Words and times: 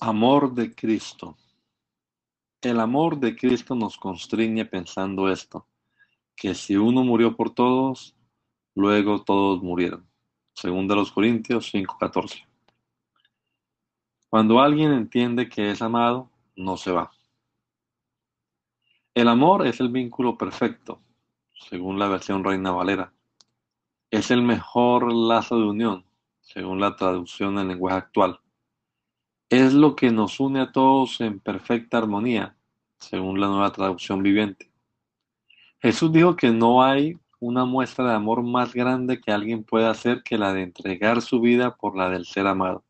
Amor 0.00 0.54
de 0.54 0.76
Cristo. 0.76 1.36
El 2.62 2.78
amor 2.78 3.18
de 3.18 3.34
Cristo 3.34 3.74
nos 3.74 3.96
constriñe 3.96 4.64
pensando 4.64 5.28
esto, 5.28 5.66
que 6.36 6.54
si 6.54 6.76
uno 6.76 7.02
murió 7.02 7.34
por 7.34 7.52
todos, 7.52 8.14
luego 8.76 9.24
todos 9.24 9.60
murieron. 9.60 10.08
Según 10.54 10.86
de 10.86 10.94
los 10.94 11.10
Corintios 11.10 11.72
5:14. 11.74 12.46
Cuando 14.28 14.60
alguien 14.60 14.92
entiende 14.92 15.48
que 15.48 15.72
es 15.72 15.82
amado, 15.82 16.30
no 16.54 16.76
se 16.76 16.92
va. 16.92 17.10
El 19.14 19.26
amor 19.26 19.66
es 19.66 19.80
el 19.80 19.88
vínculo 19.88 20.38
perfecto, 20.38 21.00
según 21.68 21.98
la 21.98 22.06
versión 22.06 22.44
Reina 22.44 22.70
Valera. 22.70 23.12
Es 24.12 24.30
el 24.30 24.42
mejor 24.42 25.12
lazo 25.12 25.58
de 25.58 25.66
unión, 25.66 26.04
según 26.40 26.78
la 26.78 26.94
traducción 26.94 27.58
en 27.58 27.66
lenguaje 27.66 27.96
actual. 27.96 28.40
Es 29.50 29.72
lo 29.72 29.96
que 29.96 30.10
nos 30.10 30.40
une 30.40 30.60
a 30.60 30.72
todos 30.72 31.22
en 31.22 31.40
perfecta 31.40 31.96
armonía, 31.96 32.54
según 32.98 33.40
la 33.40 33.46
nueva 33.46 33.72
traducción 33.72 34.22
viviente. 34.22 34.70
Jesús 35.80 36.12
dijo 36.12 36.36
que 36.36 36.50
no 36.50 36.82
hay 36.82 37.18
una 37.40 37.64
muestra 37.64 38.08
de 38.08 38.14
amor 38.14 38.42
más 38.42 38.74
grande 38.74 39.22
que 39.22 39.32
alguien 39.32 39.64
pueda 39.64 39.90
hacer 39.90 40.22
que 40.22 40.36
la 40.36 40.52
de 40.52 40.64
entregar 40.64 41.22
su 41.22 41.40
vida 41.40 41.76
por 41.76 41.96
la 41.96 42.10
del 42.10 42.26
ser 42.26 42.46
amado. 42.46 42.84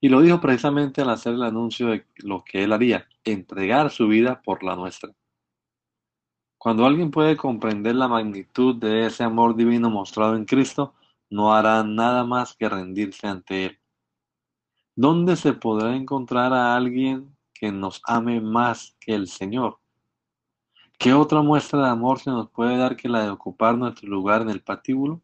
Y 0.00 0.10
lo 0.10 0.20
dijo 0.20 0.40
precisamente 0.40 1.02
al 1.02 1.10
hacer 1.10 1.34
el 1.34 1.42
anuncio 1.42 1.88
de 1.88 2.06
lo 2.18 2.44
que 2.44 2.62
él 2.62 2.72
haría, 2.72 3.08
entregar 3.24 3.90
su 3.90 4.06
vida 4.06 4.42
por 4.42 4.62
la 4.62 4.76
nuestra. 4.76 5.12
Cuando 6.56 6.86
alguien 6.86 7.10
puede 7.10 7.36
comprender 7.36 7.96
la 7.96 8.06
magnitud 8.06 8.76
de 8.76 9.06
ese 9.06 9.24
amor 9.24 9.56
divino 9.56 9.90
mostrado 9.90 10.36
en 10.36 10.44
Cristo, 10.44 10.94
no 11.30 11.52
hará 11.52 11.82
nada 11.82 12.22
más 12.22 12.54
que 12.54 12.68
rendirse 12.68 13.26
ante 13.26 13.66
Él. 13.66 13.78
¿Dónde 14.98 15.36
se 15.36 15.52
podrá 15.52 15.94
encontrar 15.94 16.54
a 16.54 16.74
alguien 16.74 17.36
que 17.52 17.70
nos 17.70 18.00
ame 18.06 18.40
más 18.40 18.96
que 18.98 19.14
el 19.14 19.28
Señor? 19.28 19.78
¿Qué 20.98 21.12
otra 21.12 21.42
muestra 21.42 21.82
de 21.82 21.90
amor 21.90 22.18
se 22.18 22.30
nos 22.30 22.48
puede 22.48 22.78
dar 22.78 22.96
que 22.96 23.10
la 23.10 23.22
de 23.22 23.28
ocupar 23.28 23.76
nuestro 23.76 24.08
lugar 24.08 24.40
en 24.40 24.48
el 24.48 24.62
patíbulo? 24.62 25.20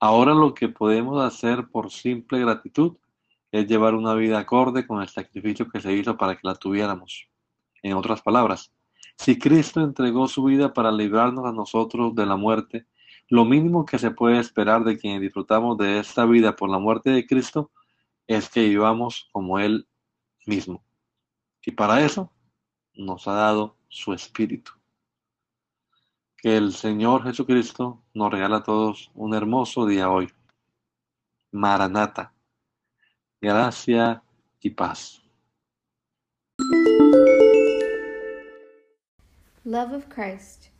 Ahora 0.00 0.32
lo 0.32 0.54
que 0.54 0.70
podemos 0.70 1.22
hacer 1.22 1.68
por 1.68 1.90
simple 1.90 2.40
gratitud 2.40 2.96
es 3.52 3.66
llevar 3.66 3.94
una 3.94 4.14
vida 4.14 4.38
acorde 4.38 4.86
con 4.86 5.02
el 5.02 5.08
sacrificio 5.08 5.68
que 5.68 5.82
se 5.82 5.92
hizo 5.92 6.16
para 6.16 6.34
que 6.34 6.48
la 6.48 6.54
tuviéramos. 6.54 7.28
En 7.82 7.92
otras 7.92 8.22
palabras, 8.22 8.72
si 9.18 9.38
Cristo 9.38 9.82
entregó 9.82 10.28
su 10.28 10.44
vida 10.44 10.72
para 10.72 10.90
librarnos 10.90 11.44
a 11.44 11.52
nosotros 11.52 12.14
de 12.14 12.24
la 12.24 12.36
muerte, 12.36 12.86
lo 13.28 13.44
mínimo 13.44 13.84
que 13.84 13.98
se 13.98 14.12
puede 14.12 14.38
esperar 14.38 14.82
de 14.82 14.96
quienes 14.96 15.20
disfrutamos 15.20 15.76
de 15.76 15.98
esta 15.98 16.24
vida 16.24 16.56
por 16.56 16.70
la 16.70 16.78
muerte 16.78 17.10
de 17.10 17.26
Cristo 17.26 17.70
es 18.26 18.48
que 18.48 18.68
vivamos 18.68 19.28
como 19.32 19.58
Él 19.58 19.86
mismo. 20.46 20.84
Y 21.64 21.72
para 21.72 22.04
eso 22.04 22.30
nos 22.94 23.26
ha 23.28 23.34
dado 23.34 23.76
su 23.88 24.12
Espíritu. 24.12 24.72
Que 26.36 26.56
el 26.56 26.72
Señor 26.72 27.24
Jesucristo 27.24 28.02
nos 28.12 28.30
regala 28.30 28.58
a 28.58 28.62
todos 28.62 29.10
un 29.14 29.34
hermoso 29.34 29.86
día 29.86 30.10
hoy. 30.10 30.30
Maranata 31.52 32.34
gracia 33.44 34.22
y 34.60 34.70
paz. 34.70 35.20
Love 39.66 39.92
of 39.92 40.08
Christ. 40.08 40.70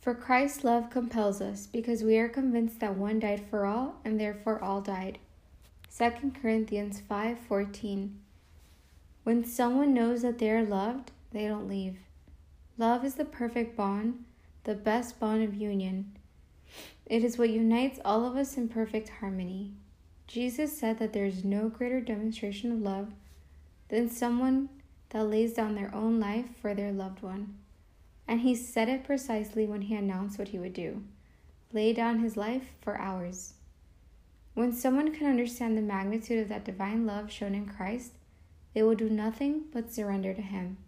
For 0.00 0.14
Christ's 0.14 0.64
love 0.64 0.90
compels 0.90 1.40
us, 1.40 1.66
because 1.66 2.04
we 2.04 2.18
are 2.18 2.28
convinced 2.28 2.78
that 2.80 2.94
one 2.94 3.18
died 3.18 3.42
for 3.48 3.64
all, 3.64 3.94
and 4.04 4.20
therefore 4.20 4.62
all 4.62 4.82
died. 4.82 5.18
2 5.96 6.32
Corinthians 6.42 7.00
5:14. 7.00 8.18
When 9.22 9.44
someone 9.44 9.94
knows 9.94 10.22
that 10.22 10.38
they 10.38 10.50
are 10.50 10.64
loved, 10.64 11.12
they 11.30 11.46
don't 11.46 11.68
leave. 11.68 11.98
Love 12.76 13.04
is 13.04 13.14
the 13.14 13.24
perfect 13.24 13.76
bond, 13.76 14.24
the 14.64 14.74
best 14.74 15.20
bond 15.20 15.44
of 15.44 15.54
union. 15.54 16.10
It 17.06 17.22
is 17.22 17.38
what 17.38 17.50
unites 17.50 18.00
all 18.04 18.24
of 18.24 18.34
us 18.34 18.56
in 18.56 18.68
perfect 18.68 19.08
harmony. 19.08 19.72
Jesus 20.26 20.76
said 20.76 20.98
that 20.98 21.12
there 21.12 21.26
is 21.26 21.44
no 21.44 21.68
greater 21.68 22.00
demonstration 22.00 22.72
of 22.72 22.82
love 22.82 23.12
than 23.88 24.10
someone 24.10 24.70
that 25.10 25.22
lays 25.22 25.54
down 25.54 25.76
their 25.76 25.94
own 25.94 26.18
life 26.18 26.56
for 26.60 26.74
their 26.74 26.90
loved 26.90 27.22
one. 27.22 27.54
And 28.26 28.40
he 28.40 28.56
said 28.56 28.88
it 28.88 29.04
precisely 29.04 29.64
when 29.64 29.82
he 29.82 29.94
announced 29.94 30.40
what 30.40 30.48
he 30.48 30.58
would 30.58 30.74
do 30.74 31.04
lay 31.72 31.92
down 31.92 32.18
his 32.18 32.36
life 32.36 32.72
for 32.80 32.98
ours. 32.98 33.54
When 34.54 34.72
someone 34.72 35.12
can 35.12 35.26
understand 35.26 35.76
the 35.76 35.82
magnitude 35.82 36.38
of 36.38 36.48
that 36.48 36.64
divine 36.64 37.06
love 37.06 37.30
shown 37.30 37.54
in 37.54 37.66
Christ, 37.66 38.12
they 38.72 38.82
will 38.82 38.94
do 38.94 39.10
nothing 39.10 39.64
but 39.72 39.92
surrender 39.92 40.32
to 40.34 40.42
him. 40.42 40.78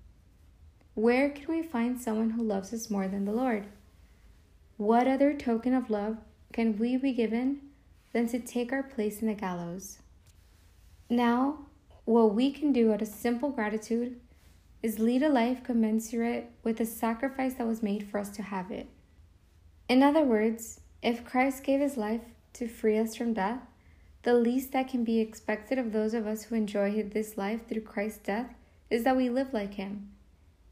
Where 0.95 1.29
can 1.29 1.47
we 1.49 1.63
find 1.63 2.01
someone 2.01 2.31
who 2.31 2.43
loves 2.43 2.73
us 2.73 2.91
more 2.91 3.07
than 3.07 3.25
the 3.25 3.33
Lord? 3.33 3.67
What 4.77 5.07
other 5.07 5.35
token 5.35 5.75
of 5.75 5.91
love 5.91 6.19
can 6.53 6.79
we 6.79 6.97
be 6.97 7.13
given 7.13 7.61
than 8.17 8.27
to 8.27 8.39
take 8.39 8.73
our 8.73 8.83
place 8.83 9.21
in 9.21 9.29
the 9.29 9.35
gallows. 9.35 9.99
Now, 11.11 11.67
what 12.07 12.35
we 12.35 12.51
can 12.51 12.73
do 12.73 12.91
out 12.91 13.03
of 13.03 13.09
simple 13.09 13.51
gratitude 13.51 14.19
is 14.83 14.99
lead 14.99 15.23
a 15.23 15.29
life 15.29 15.63
commensurate 15.63 16.51
with 16.65 16.79
the 16.79 16.87
sacrifice 16.87 17.53
that 17.55 17.67
was 17.67 17.83
made 17.83 18.09
for 18.09 18.19
us 18.19 18.31
to 18.31 18.43
have 18.43 18.71
it. 18.71 18.89
In 19.87 20.03
other 20.03 20.23
words, 20.23 20.81
if 21.03 21.27
Christ 21.27 21.63
gave 21.63 21.81
his 21.81 21.99
life 21.99 22.23
to 22.57 22.69
free 22.69 22.99
us 22.99 23.15
from 23.15 23.35
death, 23.35 23.61
the 24.23 24.35
least 24.35 24.73
that 24.73 24.89
can 24.89 25.05
be 25.05 25.21
expected 25.21 25.79
of 25.79 25.93
those 25.93 26.15
of 26.15 26.27
us 26.27 26.45
who 26.45 26.55
enjoy 26.55 27.03
this 27.03 27.37
life 27.37 27.69
through 27.69 27.83
Christ's 27.83 28.19
death 28.19 28.55
is 28.91 29.05
that 29.05 29.17
we 29.17 29.29
live 29.29 29.53
like 29.53 29.75
him. 29.75 30.11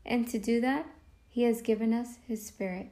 And 0.05 0.27
to 0.29 0.39
do 0.39 0.61
that, 0.61 0.87
he 1.29 1.43
has 1.45 1.63
given 1.63 1.93
us 1.93 2.19
his 2.27 2.47
Spirit. 2.47 2.91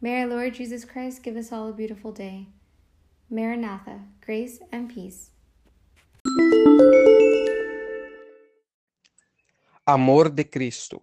May 0.00 0.20
our 0.20 0.28
Lord 0.28 0.54
Jesus 0.54 0.84
Christ 0.84 1.22
give 1.22 1.36
us 1.36 1.52
all 1.52 1.68
a 1.68 1.72
beautiful 1.72 2.12
day. 2.12 2.48
Maranatha, 3.30 4.00
grace 4.24 4.60
and 4.70 4.88
peace. 4.88 5.30
Amor 9.86 10.28
de 10.28 10.44
Cristo. 10.44 11.02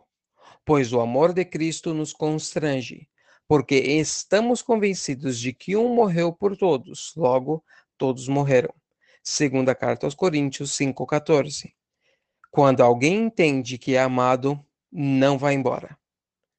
Pois 0.66 0.94
o 0.94 1.02
amor 1.02 1.34
de 1.34 1.46
Cristo 1.46 1.94
nos 1.94 2.14
constrange, 2.14 3.08
porque 3.48 3.76
estamos 3.76 4.62
convencidos 4.62 5.40
de 5.40 5.54
que 5.54 5.76
um 5.76 5.94
morreu 5.94 6.34
por 6.34 6.58
todos, 6.58 7.14
logo 7.16 7.64
todos 7.98 8.28
morreram. 8.28 8.74
Segunda 9.24 9.74
carta 9.74 10.06
aos 10.06 10.16
Coríntios 10.16 10.72
5:14. 10.72 11.74
Quando 12.52 12.82
alguém 12.82 13.26
entende 13.26 13.78
que 13.78 13.96
é 13.96 14.02
amado, 14.02 14.64
não 14.92 15.38
vai 15.38 15.54
embora. 15.54 15.98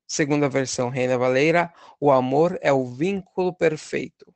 Segunda 0.07 0.49
versão 0.49 0.89
Reina 0.89 1.19
Valeira, 1.19 1.73
o 1.99 2.13
amor 2.13 2.59
é 2.61 2.73
o 2.73 2.87
vínculo 2.87 3.53
perfeito. 3.53 4.33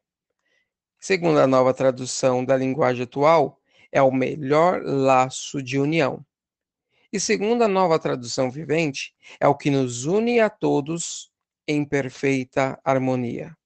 Segundo 0.99 1.39
a 1.39 1.47
nova 1.47 1.73
tradução 1.73 2.45
da 2.45 2.57
linguagem 2.57 3.05
atual, 3.05 3.61
é 3.93 4.03
o 4.03 4.13
melhor 4.13 4.83
laço 4.83 5.63
de 5.63 5.79
união. 5.79 6.25
E 7.13 7.19
segundo 7.19 7.63
a 7.63 7.69
nova 7.69 7.99
tradução 7.99 8.51
vivente, 8.51 9.15
é 9.41 9.49
o 9.49 9.55
que 9.57 9.71
nos 9.71 10.05
une 10.05 10.41
a 10.41 10.49
todos 10.49 11.30
em 11.71 11.85
perfeita 11.85 12.81
harmonia. 12.85 13.57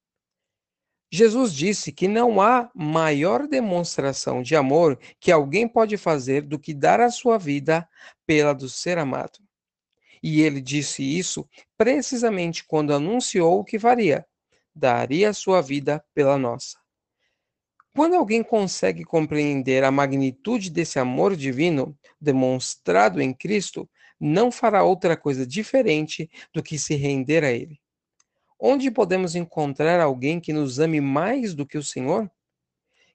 Jesus 1.10 1.54
disse 1.54 1.90
que 1.90 2.06
não 2.06 2.38
há 2.38 2.70
maior 2.74 3.46
demonstração 3.46 4.42
de 4.42 4.54
amor 4.54 4.98
que 5.18 5.32
alguém 5.32 5.66
pode 5.66 5.96
fazer 5.96 6.42
do 6.42 6.58
que 6.58 6.74
dar 6.74 7.00
a 7.00 7.10
sua 7.10 7.38
vida 7.38 7.88
pela 8.26 8.52
do 8.52 8.68
ser 8.68 8.98
amado. 8.98 9.38
E 10.22 10.42
ele 10.42 10.60
disse 10.60 11.02
isso 11.02 11.48
precisamente 11.78 12.64
quando 12.66 12.92
anunciou 12.92 13.60
o 13.60 13.64
que 13.64 13.78
faria: 13.78 14.26
daria 14.74 15.30
a 15.30 15.34
sua 15.34 15.62
vida 15.62 16.04
pela 16.12 16.36
nossa. 16.36 16.76
Quando 17.94 18.16
alguém 18.16 18.42
consegue 18.42 19.04
compreender 19.04 19.82
a 19.82 19.90
magnitude 19.90 20.68
desse 20.68 20.98
amor 20.98 21.36
divino 21.36 21.96
demonstrado 22.20 23.22
em 23.22 23.32
Cristo, 23.32 23.88
não 24.20 24.50
fará 24.50 24.82
outra 24.82 25.16
coisa 25.16 25.46
diferente 25.46 26.28
do 26.52 26.62
que 26.62 26.78
se 26.78 26.96
render 26.96 27.44
a 27.44 27.52
Ele. 27.52 27.78
Onde 28.66 28.90
podemos 28.90 29.34
encontrar 29.34 30.00
alguém 30.00 30.40
que 30.40 30.50
nos 30.50 30.78
ame 30.78 30.98
mais 30.98 31.54
do 31.54 31.66
que 31.66 31.76
o 31.76 31.82
Senhor? 31.82 32.30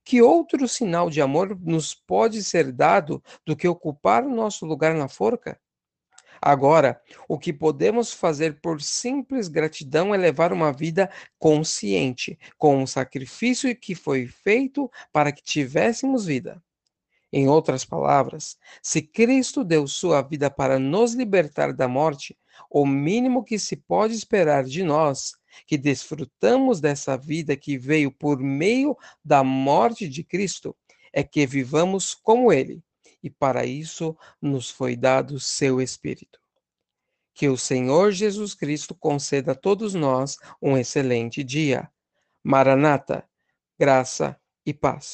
que 0.04 0.22
outro 0.22 0.68
sinal 0.68 1.10
de 1.10 1.22
amor 1.22 1.60
nos 1.62 1.94
pode 1.94 2.44
ser 2.44 2.72
dado 2.72 3.24
do 3.46 3.56
que 3.56 3.68
ocupar 3.68 4.24
nosso 4.24 4.66
lugar 4.66 4.96
na 4.96 5.08
forca? 5.08 5.60
Agora, 6.42 7.00
o 7.28 7.38
que 7.38 7.52
podemos 7.52 8.12
fazer 8.12 8.60
por 8.62 8.82
simples 8.82 9.48
gratidão 9.48 10.14
é 10.14 10.18
levar 10.18 10.54
uma 10.54 10.72
vida 10.72 11.12
consciente, 11.38 12.40
com 12.58 12.82
o 12.82 12.88
sacrifício 12.88 13.76
que 13.76 13.94
foi 13.94 14.26
feito 14.26 14.90
para 15.12 15.32
que 15.32 15.44
tivéssemos 15.44 16.26
vida. 16.26 16.60
Em 17.32 17.48
outras 17.48 17.86
palavras, 17.86 18.58
se 18.82 19.02
Cristo 19.02 19.64
deu 19.64 19.86
sua 19.86 20.22
vida 20.22 20.50
para 20.50 20.80
nos 20.80 21.14
libertar 21.14 21.72
da 21.74 21.88
morte, 21.88 22.36
o 22.70 22.86
mínimo 22.86 23.44
que 23.44 23.60
se 23.60 23.76
pode 23.76 24.16
esperar 24.16 24.64
de 24.64 24.84
nós, 24.84 25.39
que 25.66 25.78
desfrutamos 25.78 26.80
dessa 26.80 27.18
vida 27.18 27.56
que 27.56 27.78
veio 27.78 28.12
por 28.12 28.40
meio 28.40 28.98
da 29.24 29.44
morte 29.44 30.08
de 30.08 30.24
Cristo, 30.24 30.76
é 31.12 31.24
que 31.24 31.46
vivamos 31.46 32.14
como 32.14 32.52
Ele, 32.52 32.84
e 33.22 33.30
para 33.30 33.66
isso 33.66 34.16
nos 34.42 34.70
foi 34.70 34.96
dado 34.96 35.40
seu 35.40 35.82
Espírito. 35.82 36.40
Que 37.34 37.48
o 37.48 37.58
Senhor 37.58 38.12
Jesus 38.12 38.54
Cristo 38.54 38.94
conceda 38.94 39.54
a 39.54 39.56
todos 39.56 39.94
nós 39.94 40.38
um 40.62 40.78
excelente 40.78 41.44
dia. 41.44 41.90
Maranata, 42.44 43.28
graça 43.78 44.40
e 44.66 44.74
paz. 44.74 45.14